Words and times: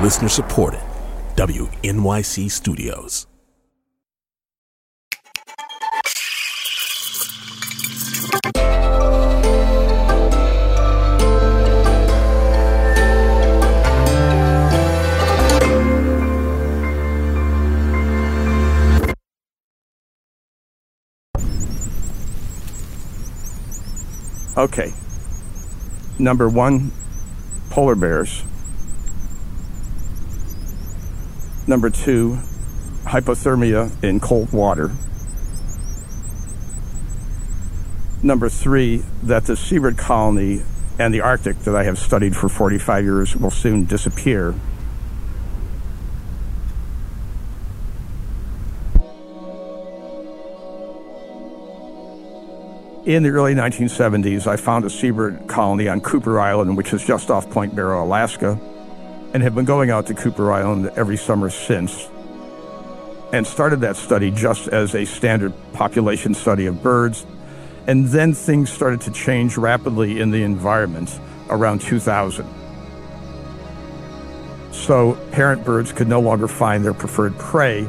Listener 0.00 0.28
supported. 0.28 0.80
WNYC 1.36 2.50
Studios. 2.50 3.26
Okay. 24.56 24.92
Number 26.18 26.48
one, 26.48 26.92
polar 27.70 27.96
bears. 27.96 28.44
Number 31.66 31.90
two, 31.90 32.40
hypothermia 33.04 34.02
in 34.02 34.18
cold 34.18 34.52
water. 34.52 34.90
Number 38.22 38.48
three, 38.48 39.04
that 39.22 39.44
the 39.44 39.56
seabird 39.56 39.96
colony 39.96 40.62
and 40.98 41.14
the 41.14 41.20
Arctic 41.20 41.58
that 41.60 41.74
I 41.74 41.84
have 41.84 41.98
studied 41.98 42.36
for 42.36 42.48
45 42.48 43.04
years 43.04 43.36
will 43.36 43.50
soon 43.50 43.84
disappear. 43.84 44.54
In 53.04 53.24
the 53.24 53.30
early 53.30 53.54
1970s, 53.54 54.46
I 54.46 54.56
found 54.56 54.84
a 54.84 54.90
seabird 54.90 55.48
colony 55.48 55.88
on 55.88 56.00
Cooper 56.00 56.38
Island, 56.38 56.76
which 56.76 56.92
is 56.92 57.04
just 57.04 57.30
off 57.30 57.50
Point 57.50 57.74
Barrow, 57.74 58.04
Alaska, 58.04 58.60
and 59.32 59.42
have 59.42 59.54
been 59.54 59.64
going 59.64 59.90
out 59.90 60.06
to 60.06 60.14
Cooper 60.14 60.52
Island 60.52 60.90
every 60.96 61.16
summer 61.16 61.50
since. 61.50 62.08
And 63.32 63.46
started 63.46 63.80
that 63.80 63.96
study 63.96 64.30
just 64.30 64.68
as 64.68 64.94
a 64.94 65.04
standard 65.04 65.54
population 65.72 66.34
study 66.34 66.66
of 66.66 66.82
birds. 66.82 67.24
And 67.86 68.06
then 68.06 68.34
things 68.34 68.70
started 68.70 69.00
to 69.02 69.10
change 69.10 69.56
rapidly 69.56 70.20
in 70.20 70.30
the 70.30 70.42
environment 70.42 71.18
around 71.48 71.80
2000. 71.80 72.46
So 74.72 75.18
parent 75.30 75.64
birds 75.64 75.92
could 75.92 76.08
no 76.08 76.20
longer 76.20 76.48
find 76.48 76.84
their 76.84 76.94
preferred 76.94 77.38
prey, 77.38 77.88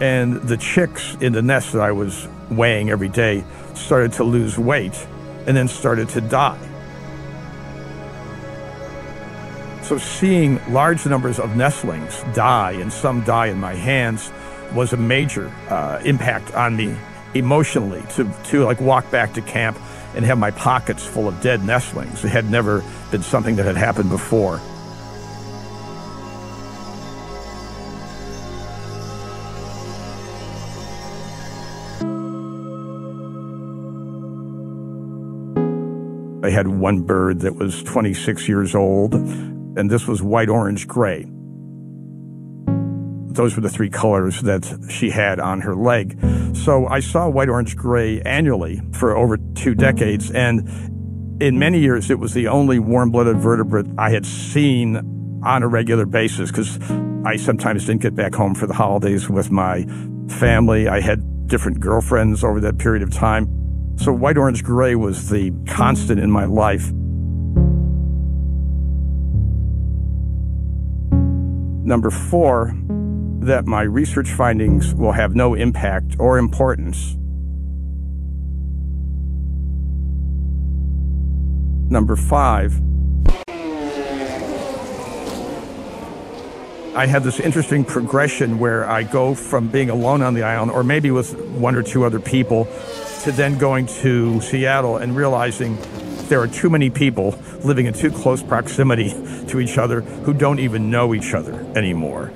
and 0.00 0.36
the 0.42 0.56
chicks 0.56 1.16
in 1.20 1.32
the 1.32 1.42
nest 1.42 1.72
that 1.72 1.80
I 1.80 1.92
was 1.92 2.28
weighing 2.50 2.90
every 2.90 3.08
day 3.08 3.44
started 3.74 4.12
to 4.14 4.24
lose 4.24 4.58
weight 4.58 5.06
and 5.46 5.56
then 5.56 5.68
started 5.68 6.08
to 6.10 6.20
die. 6.20 6.58
So 9.86 9.98
seeing 9.98 10.58
large 10.72 11.06
numbers 11.06 11.38
of 11.38 11.54
nestlings 11.54 12.24
die 12.34 12.72
and 12.72 12.92
some 12.92 13.22
die 13.22 13.46
in 13.46 13.60
my 13.60 13.74
hands 13.74 14.32
was 14.74 14.92
a 14.92 14.96
major 14.96 15.46
uh, 15.68 16.02
impact 16.04 16.52
on 16.54 16.76
me 16.76 16.96
emotionally 17.34 18.02
to, 18.14 18.28
to 18.46 18.64
like 18.64 18.80
walk 18.80 19.08
back 19.12 19.34
to 19.34 19.42
camp 19.42 19.78
and 20.16 20.24
have 20.24 20.38
my 20.38 20.50
pockets 20.50 21.06
full 21.06 21.28
of 21.28 21.40
dead 21.40 21.64
nestlings. 21.64 22.24
It 22.24 22.30
had 22.30 22.50
never 22.50 22.82
been 23.12 23.22
something 23.22 23.54
that 23.54 23.64
had 23.64 23.76
happened 23.76 24.10
before. 24.10 24.60
I 36.44 36.50
had 36.50 36.66
one 36.66 37.02
bird 37.02 37.42
that 37.42 37.54
was 37.54 37.84
26 37.84 38.48
years 38.48 38.74
old, 38.74 39.14
and 39.76 39.90
this 39.90 40.06
was 40.06 40.22
white, 40.22 40.48
orange, 40.48 40.88
gray. 40.88 41.26
Those 43.34 43.54
were 43.54 43.62
the 43.62 43.68
three 43.68 43.90
colors 43.90 44.40
that 44.42 44.86
she 44.88 45.10
had 45.10 45.38
on 45.38 45.60
her 45.60 45.74
leg. 45.74 46.18
So 46.54 46.86
I 46.86 47.00
saw 47.00 47.28
white, 47.28 47.50
orange, 47.50 47.76
gray 47.76 48.20
annually 48.22 48.80
for 48.92 49.14
over 49.14 49.36
two 49.54 49.74
decades, 49.74 50.30
and 50.30 50.68
in 51.42 51.58
many 51.58 51.80
years 51.80 52.10
it 52.10 52.18
was 52.18 52.32
the 52.32 52.48
only 52.48 52.78
warm-blooded 52.78 53.36
vertebrate 53.36 53.86
I 53.98 54.10
had 54.10 54.24
seen 54.24 54.96
on 55.44 55.62
a 55.62 55.68
regular 55.68 56.06
basis 56.06 56.50
because 56.50 56.78
I 57.26 57.36
sometimes 57.36 57.84
didn't 57.84 58.00
get 58.00 58.14
back 58.14 58.34
home 58.34 58.54
for 58.54 58.66
the 58.66 58.74
holidays 58.74 59.28
with 59.28 59.50
my 59.50 59.84
family. 60.28 60.88
I 60.88 61.00
had 61.00 61.46
different 61.46 61.78
girlfriends 61.80 62.42
over 62.42 62.60
that 62.60 62.78
period 62.78 63.02
of 63.02 63.12
time. 63.12 63.46
So 63.98 64.12
white, 64.12 64.38
orange, 64.38 64.64
gray 64.64 64.94
was 64.94 65.28
the 65.28 65.52
constant 65.66 66.20
in 66.20 66.30
my 66.30 66.46
life. 66.46 66.90
Number 71.86 72.10
four, 72.10 72.74
that 73.42 73.64
my 73.64 73.82
research 73.82 74.28
findings 74.32 74.92
will 74.92 75.12
have 75.12 75.36
no 75.36 75.54
impact 75.54 76.16
or 76.18 76.36
importance. 76.36 77.14
Number 81.88 82.16
five, 82.16 82.74
I 86.96 87.06
had 87.06 87.22
this 87.22 87.38
interesting 87.38 87.84
progression 87.84 88.58
where 88.58 88.90
I 88.90 89.04
go 89.04 89.36
from 89.36 89.68
being 89.68 89.88
alone 89.88 90.22
on 90.22 90.34
the 90.34 90.42
island, 90.42 90.72
or 90.72 90.82
maybe 90.82 91.12
with 91.12 91.38
one 91.50 91.76
or 91.76 91.84
two 91.84 92.04
other 92.04 92.18
people, 92.18 92.64
to 93.22 93.30
then 93.30 93.58
going 93.58 93.86
to 94.02 94.40
Seattle 94.40 94.96
and 94.96 95.14
realizing 95.14 95.78
there 96.28 96.40
are 96.40 96.48
too 96.48 96.70
many 96.70 96.90
people 96.90 97.38
living 97.64 97.86
in 97.86 97.94
too 97.94 98.10
close 98.10 98.42
proximity 98.42 99.10
to 99.46 99.60
each 99.60 99.78
other 99.78 100.00
who 100.00 100.32
don't 100.32 100.58
even 100.58 100.90
know 100.90 101.14
each 101.14 101.34
other 101.34 101.54
anymore. 101.76 102.32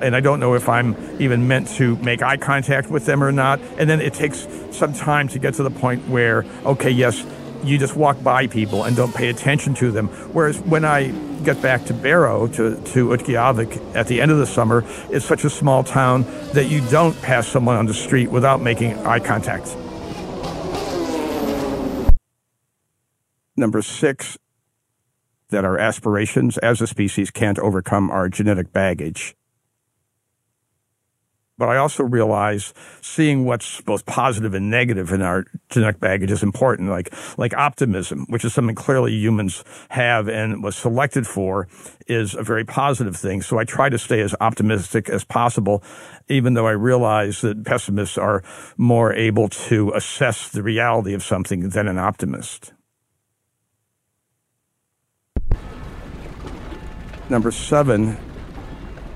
And 0.00 0.16
I 0.16 0.20
don't 0.20 0.40
know 0.40 0.54
if 0.54 0.68
I'm 0.68 0.96
even 1.20 1.46
meant 1.46 1.68
to 1.76 1.96
make 1.96 2.22
eye 2.22 2.36
contact 2.36 2.90
with 2.90 3.06
them 3.06 3.22
or 3.22 3.30
not. 3.30 3.60
And 3.78 3.88
then 3.88 4.00
it 4.00 4.14
takes 4.14 4.48
some 4.72 4.92
time 4.92 5.28
to 5.28 5.38
get 5.38 5.54
to 5.54 5.62
the 5.62 5.70
point 5.70 6.08
where, 6.08 6.44
okay, 6.64 6.90
yes, 6.90 7.24
you 7.62 7.78
just 7.78 7.94
walk 7.94 8.20
by 8.22 8.48
people 8.48 8.82
and 8.84 8.96
don't 8.96 9.14
pay 9.14 9.28
attention 9.28 9.74
to 9.74 9.92
them. 9.92 10.08
Whereas 10.32 10.58
when 10.60 10.84
I 10.84 11.12
get 11.44 11.62
back 11.62 11.84
to 11.86 11.94
Barrow, 11.94 12.48
to, 12.48 12.76
to 12.76 13.08
Utqiagvik 13.08 13.94
at 13.94 14.08
the 14.08 14.20
end 14.20 14.32
of 14.32 14.38
the 14.38 14.46
summer, 14.46 14.84
it's 15.10 15.24
such 15.24 15.44
a 15.44 15.50
small 15.50 15.84
town 15.84 16.24
that 16.52 16.66
you 16.68 16.80
don't 16.90 17.20
pass 17.22 17.46
someone 17.46 17.76
on 17.76 17.86
the 17.86 17.94
street 17.94 18.30
without 18.30 18.60
making 18.60 18.94
eye 19.06 19.20
contact. 19.20 19.76
Number 23.56 23.82
six, 23.82 24.38
that 25.50 25.64
our 25.64 25.78
aspirations 25.78 26.58
as 26.58 26.80
a 26.80 26.86
species 26.86 27.30
can't 27.30 27.58
overcome 27.58 28.10
our 28.10 28.28
genetic 28.28 28.72
baggage. 28.72 29.36
But 31.58 31.68
I 31.68 31.76
also 31.76 32.02
realize 32.02 32.72
seeing 33.02 33.44
what's 33.44 33.82
both 33.82 34.06
positive 34.06 34.54
and 34.54 34.70
negative 34.70 35.12
in 35.12 35.20
our 35.20 35.44
genetic 35.68 36.00
baggage 36.00 36.32
is 36.32 36.42
important, 36.42 36.88
like, 36.88 37.14
like 37.38 37.54
optimism, 37.54 38.24
which 38.28 38.44
is 38.44 38.54
something 38.54 38.74
clearly 38.74 39.12
humans 39.12 39.62
have 39.90 40.28
and 40.28 40.64
was 40.64 40.74
selected 40.74 41.26
for, 41.26 41.68
is 42.08 42.34
a 42.34 42.42
very 42.42 42.64
positive 42.64 43.14
thing. 43.14 43.42
So 43.42 43.58
I 43.58 43.64
try 43.64 43.90
to 43.90 43.98
stay 43.98 44.22
as 44.22 44.34
optimistic 44.40 45.08
as 45.10 45.24
possible, 45.24 45.84
even 46.28 46.54
though 46.54 46.66
I 46.66 46.72
realize 46.72 47.42
that 47.42 47.64
pessimists 47.64 48.16
are 48.16 48.42
more 48.76 49.12
able 49.12 49.48
to 49.48 49.92
assess 49.92 50.48
the 50.48 50.62
reality 50.62 51.12
of 51.12 51.22
something 51.22 51.68
than 51.68 51.86
an 51.86 51.98
optimist. 51.98 52.72
Number 57.32 57.50
seven, 57.50 58.18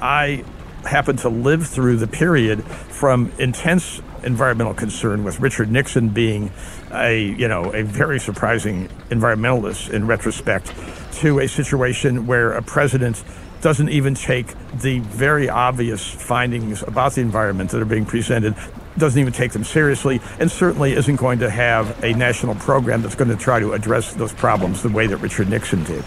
I 0.00 0.42
happened 0.86 1.18
to 1.18 1.28
live 1.28 1.66
through 1.66 1.98
the 1.98 2.06
period 2.06 2.64
from 2.64 3.30
intense 3.38 4.00
environmental 4.22 4.72
concern 4.72 5.24
with 5.24 5.40
Richard 5.40 5.70
Nixon 5.70 6.08
being 6.08 6.50
a, 6.90 7.22
you 7.22 7.46
know, 7.48 7.64
a 7.64 7.82
very 7.82 8.18
surprising 8.18 8.88
environmentalist 9.10 9.90
in 9.90 10.06
retrospect 10.06 10.72
to 11.16 11.40
a 11.40 11.46
situation 11.46 12.26
where 12.26 12.52
a 12.52 12.62
president 12.62 13.22
doesn't 13.60 13.90
even 13.90 14.14
take 14.14 14.54
the 14.80 15.00
very 15.00 15.50
obvious 15.50 16.10
findings 16.10 16.82
about 16.82 17.12
the 17.12 17.20
environment 17.20 17.72
that 17.72 17.82
are 17.82 17.84
being 17.84 18.06
presented, 18.06 18.54
doesn't 18.96 19.20
even 19.20 19.34
take 19.34 19.52
them 19.52 19.64
seriously, 19.64 20.18
and 20.40 20.50
certainly 20.50 20.94
isn't 20.94 21.16
going 21.16 21.40
to 21.40 21.50
have 21.50 22.02
a 22.02 22.14
national 22.14 22.54
program 22.54 23.02
that's 23.02 23.16
going 23.16 23.28
to 23.28 23.36
try 23.36 23.60
to 23.60 23.74
address 23.74 24.14
those 24.14 24.32
problems 24.32 24.82
the 24.82 24.88
way 24.88 25.06
that 25.06 25.18
Richard 25.18 25.50
Nixon 25.50 25.84
did. 25.84 26.02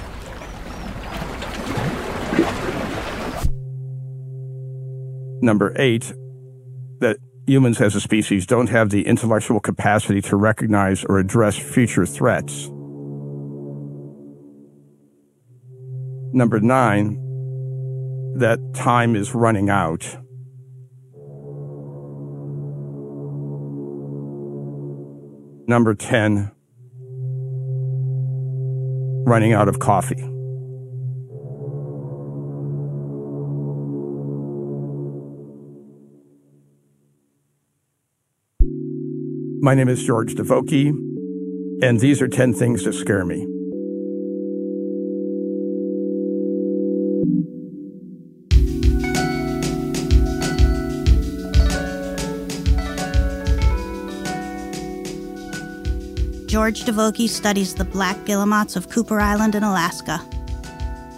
Number 5.41 5.73
eight, 5.77 6.13
that 6.99 7.17
humans 7.47 7.81
as 7.81 7.95
a 7.95 8.01
species 8.01 8.45
don't 8.45 8.69
have 8.69 8.91
the 8.91 9.07
intellectual 9.07 9.59
capacity 9.59 10.21
to 10.21 10.35
recognize 10.35 11.03
or 11.05 11.17
address 11.17 11.57
future 11.57 12.05
threats. 12.05 12.69
Number 16.33 16.59
nine, 16.59 17.17
that 18.37 18.59
time 18.73 19.15
is 19.15 19.35
running 19.35 19.69
out. 19.69 20.03
Number 25.67 25.93
10, 25.95 26.51
running 29.25 29.53
out 29.53 29.67
of 29.67 29.79
coffee. 29.79 30.30
My 39.63 39.75
name 39.75 39.89
is 39.89 40.01
George 40.01 40.33
Divoky, 40.33 40.87
and 41.83 41.99
these 41.99 42.19
are 42.19 42.27
10 42.27 42.51
things 42.55 42.83
that 42.83 42.93
scare 42.93 43.23
me. 43.23 43.45
George 56.47 56.81
Divoky 56.81 57.29
studies 57.29 57.75
the 57.75 57.85
black 57.85 58.17
guillemots 58.25 58.75
of 58.75 58.89
Cooper 58.89 59.19
Island 59.19 59.53
in 59.53 59.61
Alaska. 59.61 60.27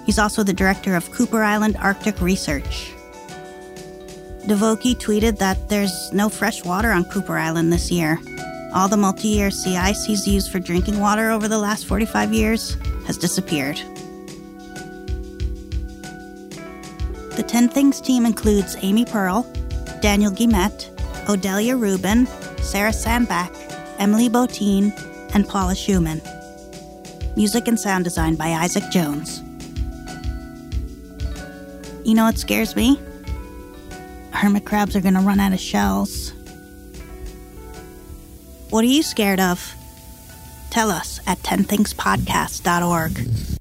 He's 0.06 0.20
also 0.20 0.44
the 0.44 0.52
director 0.52 0.98
of 0.98 1.10
Cooper 1.14 1.44
Island 1.44 1.78
Arctic 1.78 2.20
Research. 2.20 2.92
Divoky 4.48 4.96
tweeted 4.96 5.38
that 5.38 5.70
there's 5.70 6.12
no 6.12 6.28
fresh 6.28 6.66
water 6.66 6.92
on 6.92 7.06
Cooper 7.06 7.38
Island 7.38 7.72
this 7.72 7.90
year. 7.90 8.20
All 8.74 8.88
the 8.88 8.98
multi 8.98 9.28
year 9.28 9.52
sea 9.52 9.78
ice 9.78 10.04
he's 10.04 10.28
used 10.28 10.52
for 10.52 10.60
drinking 10.60 11.00
water 11.00 11.30
over 11.30 11.48
the 11.48 11.58
last 11.58 11.86
45 11.86 12.34
years 12.34 12.76
has 13.06 13.18
disappeared. 13.18 13.78
The 17.36 17.44
10 17.48 17.70
Things 17.70 18.02
team 18.02 18.26
includes 18.26 18.76
Amy 18.82 19.06
Pearl, 19.06 19.44
Daniel 20.02 20.32
Guillemette, 20.32 20.90
Odelia 21.26 21.80
Rubin, 21.80 22.28
Sarah 22.62 22.94
Sandbach, 22.94 23.52
Emily 24.00 24.30
Botein, 24.30 24.92
and 25.34 25.48
Paula 25.48 25.76
Schumann. 25.76 26.22
Music 27.36 27.68
and 27.68 27.80
sound 27.80 28.04
design 28.04 28.36
by 28.36 28.50
Isaac 28.50 28.84
Jones. 28.92 29.42
You 32.06 32.16
know 32.16 32.26
what 32.26 32.38
scares 32.38 32.76
me? 32.76 33.00
hermit 34.44 34.66
crabs 34.66 34.94
are 34.94 35.00
to 35.02 35.10
run 35.22 35.40
out 35.40 35.54
of 35.54 35.60
shells. 35.60 36.33
What 38.74 38.84
are 38.84 38.88
you 38.88 39.04
scared 39.04 39.40
of? 39.40 39.76
Tell 40.72 40.90
us 40.90 41.20
at 41.28 41.38
10thingspodcast.org. 41.44 43.60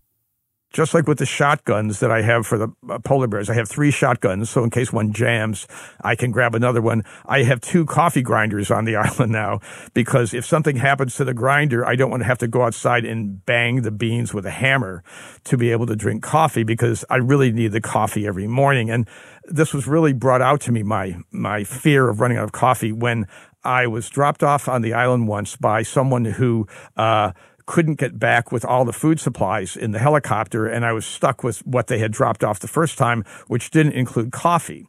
Just 0.73 0.95
like 0.95 1.07
with 1.07 1.19
the 1.19 1.27
shotguns 1.27 2.01
that 2.01 2.11
I 2.11 2.23
have 2.23 2.47
for 2.47 2.57
the 2.57 2.69
uh, 2.89 2.99
polar 3.01 3.27
bears, 3.27 3.51
I 3.51 3.55
have 3.55 3.69
three 3.69 3.91
shotguns. 3.91 4.49
So 4.49 4.65
in 4.65 4.71
case 4.71 4.91
one 4.91 5.13
jams, 5.13 5.67
I 6.01 6.17
can 6.17 6.31
grab 6.31 6.55
another 6.55 6.81
one. 6.81 7.05
I 7.27 7.43
have 7.43 7.61
two 7.61 7.85
coffee 7.85 8.23
grinders 8.23 8.71
on 8.71 8.87
the 8.87 8.97
island 8.97 9.33
now 9.33 9.61
because 9.93 10.33
if 10.33 10.47
something 10.47 10.77
happens 10.77 11.15
to 11.17 11.27
the 11.27 11.35
grinder, 11.35 11.85
I 11.85 11.95
don't 11.95 12.11
want 12.11 12.23
to 12.23 12.27
have 12.27 12.39
to 12.39 12.49
go 12.49 12.63
outside 12.63 13.05
and 13.05 13.45
bang 13.45 13.83
the 13.83 13.91
beans 13.91 14.33
with 14.33 14.47
a 14.47 14.51
hammer 14.51 15.05
to 15.45 15.59
be 15.59 15.73
able 15.73 15.85
to 15.89 15.95
drink 15.95 16.23
coffee 16.23 16.63
because 16.63 17.05
I 17.11 17.17
really 17.17 17.53
need 17.53 17.73
the 17.73 17.83
coffee 17.83 18.27
every 18.27 18.47
morning. 18.47 18.89
And 18.89 19.07
this 19.45 19.75
was 19.75 19.87
really 19.87 20.15
brought 20.15 20.41
out 20.41 20.63
to 20.63 20.73
me 20.73 20.83
my 20.83 21.17
my 21.33 21.65
fear 21.65 22.09
of 22.09 22.21
running 22.21 22.39
out 22.39 22.45
of 22.45 22.53
coffee 22.53 22.93
when 22.93 23.27
I 23.65 23.87
was 23.87 24.09
dropped 24.09 24.43
off 24.43 24.69
on 24.69 24.83
the 24.83 24.95
island 24.95 25.29
once 25.29 25.57
by 25.57 25.83
someone 25.83 26.25
who 26.25 26.67
uh, 26.97 27.33
couldn't 27.67 27.95
get 27.95 28.19
back 28.19 28.51
with 28.53 28.65
all 28.65 28.85
the 28.85 28.93
food 28.93 29.21
supplies 29.21 29.77
in 29.77 29.93
the 29.93 29.99
helicopter, 29.99 30.67
and 30.67 30.85
I 30.85 30.93
was 30.93 31.07
stuck 31.07 31.45
with 31.45 31.65
what 31.67 31.87
they 31.87 31.99
had 31.99 32.13
dropped 32.13 32.43
off 32.43 32.61
the 32.61 32.69
first 32.69 32.99
time, 32.99 33.25
which 33.47 33.71
didn't 33.71 33.93
include 33.93 34.33
coffee. 34.33 34.87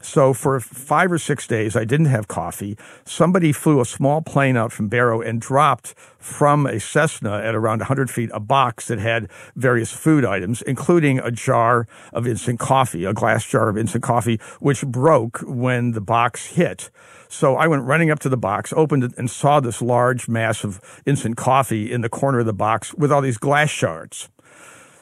So 0.00 0.32
for 0.32 0.60
five 0.60 1.10
or 1.10 1.18
six 1.18 1.46
days, 1.46 1.76
I 1.76 1.84
didn't 1.84 2.06
have 2.06 2.28
coffee. 2.28 2.76
Somebody 3.04 3.52
flew 3.52 3.80
a 3.80 3.84
small 3.84 4.20
plane 4.20 4.56
out 4.56 4.72
from 4.72 4.88
Barrow 4.88 5.20
and 5.20 5.40
dropped 5.40 5.94
from 6.18 6.66
a 6.66 6.80
Cessna 6.80 7.38
at 7.38 7.54
around 7.54 7.80
100 7.80 8.10
feet 8.10 8.30
a 8.32 8.40
box 8.40 8.88
that 8.88 8.98
had 8.98 9.30
various 9.56 9.92
food 9.92 10.24
items, 10.24 10.62
including 10.62 11.18
a 11.18 11.30
jar 11.30 11.86
of 12.12 12.26
instant 12.26 12.58
coffee, 12.58 13.04
a 13.04 13.12
glass 13.12 13.44
jar 13.46 13.68
of 13.68 13.78
instant 13.78 14.02
coffee, 14.04 14.40
which 14.60 14.86
broke 14.86 15.40
when 15.40 15.92
the 15.92 16.00
box 16.00 16.46
hit. 16.46 16.90
So 17.28 17.56
I 17.56 17.66
went 17.66 17.84
running 17.84 18.10
up 18.10 18.20
to 18.20 18.28
the 18.28 18.36
box, 18.36 18.72
opened 18.76 19.04
it, 19.04 19.12
and 19.16 19.30
saw 19.30 19.60
this 19.60 19.82
large 19.82 20.28
mass 20.28 20.64
of 20.64 20.80
instant 21.04 21.36
coffee 21.36 21.90
in 21.90 22.00
the 22.00 22.08
corner 22.08 22.40
of 22.40 22.46
the 22.46 22.52
box 22.52 22.94
with 22.94 23.10
all 23.10 23.20
these 23.20 23.38
glass 23.38 23.70
shards. 23.70 24.28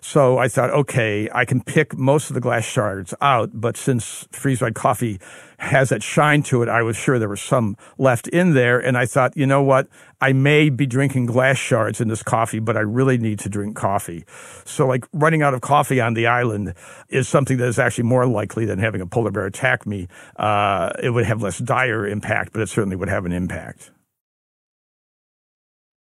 So 0.04 0.36
I 0.36 0.48
thought, 0.48 0.70
okay, 0.70 1.28
I 1.32 1.44
can 1.44 1.62
pick 1.62 1.96
most 1.96 2.28
of 2.28 2.34
the 2.34 2.40
glass 2.40 2.64
shards 2.64 3.14
out, 3.20 3.50
but 3.54 3.76
since 3.76 4.26
freeze 4.32 4.58
dried 4.58 4.74
coffee 4.74 5.20
has 5.58 5.90
that 5.90 6.02
shine 6.02 6.42
to 6.42 6.60
it, 6.64 6.68
I 6.68 6.82
was 6.82 6.96
sure 6.96 7.20
there 7.20 7.28
was 7.28 7.40
some 7.40 7.76
left 7.98 8.26
in 8.26 8.52
there. 8.52 8.80
And 8.80 8.98
I 8.98 9.06
thought, 9.06 9.36
you 9.36 9.46
know 9.46 9.62
what? 9.62 9.86
I 10.20 10.32
may 10.32 10.70
be 10.70 10.86
drinking 10.86 11.26
glass 11.26 11.56
shards 11.56 12.00
in 12.00 12.08
this 12.08 12.20
coffee, 12.20 12.58
but 12.58 12.76
I 12.76 12.80
really 12.80 13.16
need 13.16 13.38
to 13.40 13.48
drink 13.48 13.76
coffee. 13.76 14.24
So, 14.64 14.88
like 14.88 15.06
running 15.12 15.42
out 15.42 15.54
of 15.54 15.60
coffee 15.60 16.00
on 16.00 16.14
the 16.14 16.26
island 16.26 16.74
is 17.08 17.28
something 17.28 17.58
that 17.58 17.68
is 17.68 17.78
actually 17.78 18.04
more 18.04 18.26
likely 18.26 18.66
than 18.66 18.80
having 18.80 19.02
a 19.02 19.06
polar 19.06 19.30
bear 19.30 19.46
attack 19.46 19.86
me. 19.86 20.08
Uh, 20.34 20.90
it 21.00 21.10
would 21.10 21.26
have 21.26 21.42
less 21.42 21.58
dire 21.58 22.08
impact, 22.08 22.52
but 22.52 22.60
it 22.60 22.68
certainly 22.68 22.96
would 22.96 23.08
have 23.08 23.24
an 23.24 23.32
impact. 23.32 23.92